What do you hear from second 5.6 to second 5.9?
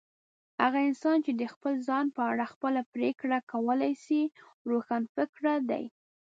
دی.